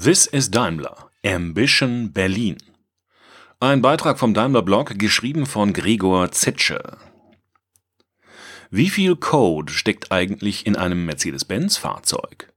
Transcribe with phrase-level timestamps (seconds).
[0.00, 1.10] This is Daimler.
[1.26, 2.58] Ambition Berlin.
[3.58, 6.98] Ein Beitrag vom Daimler Blog, geschrieben von Gregor Zetsche.
[8.70, 12.52] Wie viel Code steckt eigentlich in einem Mercedes-Benz-Fahrzeug?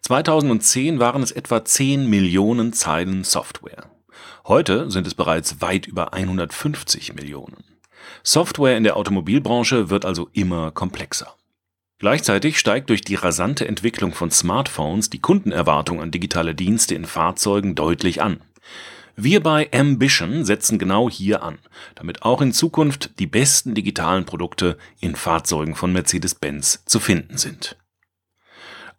[0.00, 3.88] 2010 waren es etwa 10 Millionen Zeilen Software.
[4.48, 7.62] Heute sind es bereits weit über 150 Millionen.
[8.24, 11.36] Software in der Automobilbranche wird also immer komplexer.
[12.02, 17.76] Gleichzeitig steigt durch die rasante Entwicklung von Smartphones die Kundenerwartung an digitale Dienste in Fahrzeugen
[17.76, 18.40] deutlich an.
[19.14, 21.58] Wir bei Ambition setzen genau hier an,
[21.94, 27.76] damit auch in Zukunft die besten digitalen Produkte in Fahrzeugen von Mercedes-Benz zu finden sind.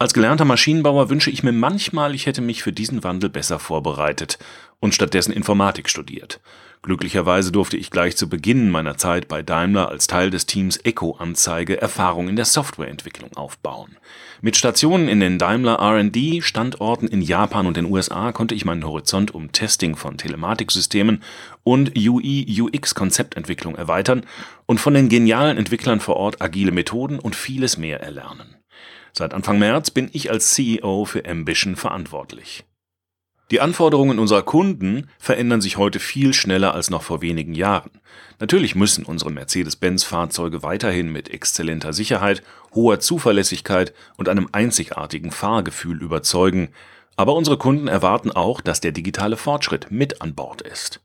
[0.04, 4.38] Als gelernter Maschinenbauer wünsche ich mir manchmal, ich hätte mich für diesen Wandel besser vorbereitet
[4.82, 6.42] und stattdessen Informatik studiert.
[6.82, 11.12] Glücklicherweise durfte ich gleich zu Beginn meiner Zeit bei Daimler als Teil des Teams Echo
[11.12, 13.96] Anzeige Erfahrung in der Softwareentwicklung aufbauen.
[14.42, 18.86] Mit Stationen in den Daimler R&D Standorten in Japan und den USA konnte ich meinen
[18.86, 21.24] Horizont um Testing von Telematiksystemen
[21.64, 24.26] und UI UX Konzeptentwicklung erweitern
[24.66, 28.58] und von den genialen Entwicklern vor Ort agile Methoden und vieles mehr erlernen.
[29.16, 32.66] Seit Anfang März bin ich als CEO für Ambition verantwortlich.
[33.52, 37.92] Die Anforderungen unserer Kunden verändern sich heute viel schneller als noch vor wenigen Jahren.
[38.40, 42.42] Natürlich müssen unsere Mercedes-Benz-Fahrzeuge weiterhin mit exzellenter Sicherheit,
[42.74, 46.70] hoher Zuverlässigkeit und einem einzigartigen Fahrgefühl überzeugen,
[47.16, 51.02] aber unsere Kunden erwarten auch, dass der digitale Fortschritt mit an Bord ist.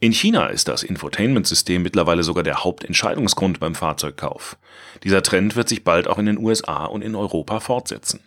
[0.00, 4.56] In China ist das Infotainment-System mittlerweile sogar der Hauptentscheidungsgrund beim Fahrzeugkauf.
[5.02, 8.20] Dieser Trend wird sich bald auch in den USA und in Europa fortsetzen.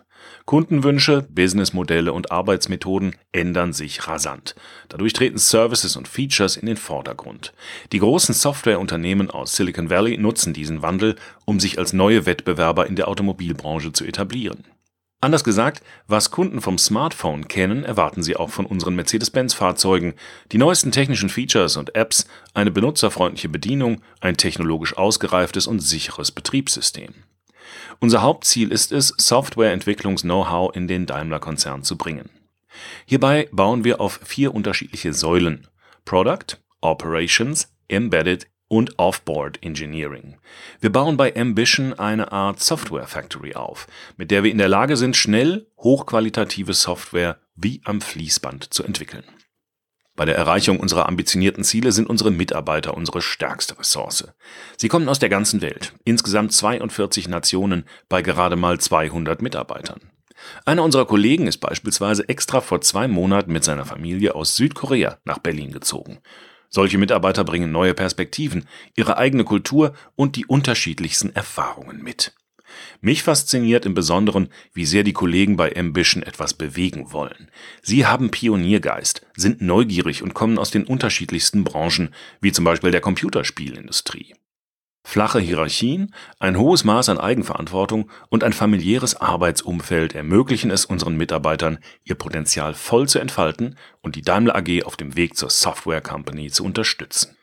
[0.45, 4.55] Kundenwünsche, Businessmodelle und Arbeitsmethoden ändern sich rasant.
[4.89, 7.53] Dadurch treten Services und Features in den Vordergrund.
[7.91, 11.15] Die großen Softwareunternehmen aus Silicon Valley nutzen diesen Wandel,
[11.45, 14.65] um sich als neue Wettbewerber in der Automobilbranche zu etablieren.
[15.23, 20.15] Anders gesagt, was Kunden vom Smartphone kennen, erwarten sie auch von unseren Mercedes-Benz-Fahrzeugen.
[20.52, 27.14] Die neuesten technischen Features und Apps, eine benutzerfreundliche Bedienung, ein technologisch ausgereiftes und sicheres Betriebssystem.
[27.99, 32.32] Unser Hauptziel ist es, Softwareentwicklungs-Know-how in den Daimler-Konzern zu bringen.
[33.05, 35.67] Hierbei bauen wir auf vier unterschiedliche Säulen:
[36.03, 40.37] Product, Operations, Embedded und Offboard Engineering.
[40.80, 44.95] Wir bauen bei Ambition eine Art Software Factory auf, mit der wir in der Lage
[44.95, 49.26] sind, schnell hochqualitative Software wie am Fließband zu entwickeln.
[50.15, 54.30] Bei der Erreichung unserer ambitionierten Ziele sind unsere Mitarbeiter unsere stärkste Ressource.
[54.77, 59.99] Sie kommen aus der ganzen Welt, insgesamt 42 Nationen bei gerade mal 200 Mitarbeitern.
[60.64, 65.39] Einer unserer Kollegen ist beispielsweise extra vor zwei Monaten mit seiner Familie aus Südkorea nach
[65.39, 66.21] Berlin gezogen.
[66.73, 68.65] Solche Mitarbeiter bringen neue Perspektiven,
[68.95, 72.33] ihre eigene Kultur und die unterschiedlichsten Erfahrungen mit.
[73.02, 77.52] Mich fasziniert im Besonderen, wie sehr die Kollegen bei Ambition etwas bewegen wollen.
[77.82, 83.02] Sie haben Pioniergeist, sind neugierig und kommen aus den unterschiedlichsten Branchen, wie zum Beispiel der
[83.02, 84.33] Computerspielindustrie.
[85.04, 91.80] Flache Hierarchien, ein hohes Maß an Eigenverantwortung und ein familiäres Arbeitsumfeld ermöglichen es unseren Mitarbeitern,
[92.04, 96.52] ihr Potenzial voll zu entfalten und die Daimler AG auf dem Weg zur Software Company
[96.52, 97.36] zu unterstützen.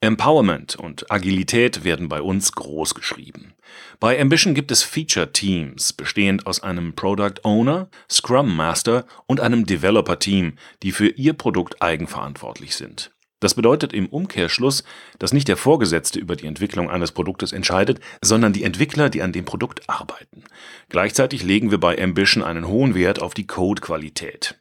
[0.00, 3.54] Empowerment und Agilität werden bei uns groß geschrieben.
[4.00, 9.64] Bei Ambition gibt es Feature Teams, bestehend aus einem Product Owner, Scrum Master und einem
[9.64, 13.13] Developer Team, die für ihr Produkt eigenverantwortlich sind.
[13.44, 14.84] Das bedeutet im Umkehrschluss,
[15.18, 19.32] dass nicht der Vorgesetzte über die Entwicklung eines Produktes entscheidet, sondern die Entwickler, die an
[19.32, 20.44] dem Produkt arbeiten.
[20.88, 24.58] Gleichzeitig legen wir bei Ambition einen hohen Wert auf die Codequalität.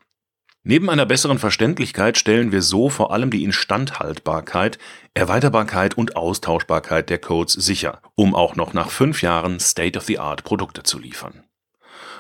[0.64, 4.80] Neben einer besseren Verständlichkeit stellen wir so vor allem die Instandhaltbarkeit,
[5.14, 11.00] Erweiterbarkeit und Austauschbarkeit der Codes sicher, um auch noch nach fünf Jahren State-of-the-Art Produkte zu
[11.00, 11.46] liefern.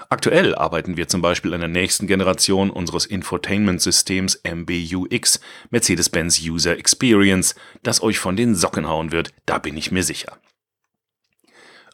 [0.09, 5.39] Aktuell arbeiten wir zum Beispiel an der nächsten Generation unseres Infotainment-Systems MBUX,
[5.69, 10.37] Mercedes-Benz User Experience, das euch von den Socken hauen wird, da bin ich mir sicher.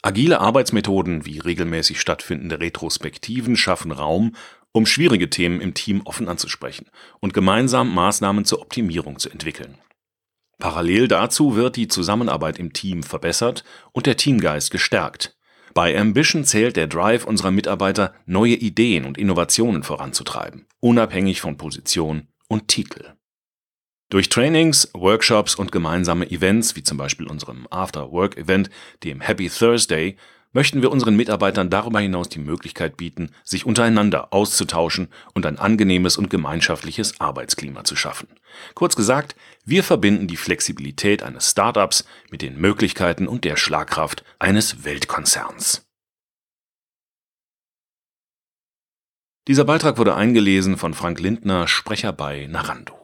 [0.01, 4.33] Agile Arbeitsmethoden wie regelmäßig stattfindende Retrospektiven schaffen Raum
[4.71, 6.87] um schwierige Themen im Team offen anzusprechen
[7.19, 9.77] und gemeinsam Maßnahmen zur Optimierung zu entwickeln.
[10.59, 15.35] Parallel dazu wird die Zusammenarbeit im Team verbessert und der Teamgeist gestärkt.
[15.79, 22.27] Bei Ambition zählt der Drive unserer Mitarbeiter, neue Ideen und Innovationen voranzutreiben, unabhängig von Position
[22.49, 23.13] und Titel.
[24.09, 28.69] Durch Trainings, Workshops und gemeinsame Events, wie zum Beispiel unserem After-Work-Event,
[29.05, 30.17] dem Happy Thursday,
[30.51, 36.17] möchten wir unseren Mitarbeitern darüber hinaus die Möglichkeit bieten, sich untereinander auszutauschen und ein angenehmes
[36.17, 38.27] und gemeinschaftliches Arbeitsklima zu schaffen.
[38.73, 39.35] Kurz gesagt,
[39.65, 45.85] wir verbinden die Flexibilität eines Startups mit den Möglichkeiten und der Schlagkraft eines Weltkonzerns.
[49.47, 52.98] Dieser Beitrag wurde eingelesen von Frank Lindner, Sprecher bei Narando.